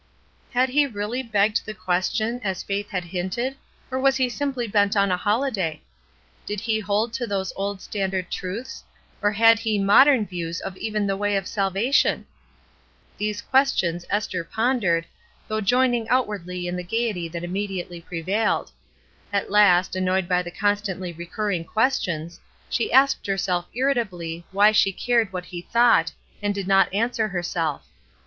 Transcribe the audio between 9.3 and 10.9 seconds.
had he modern views of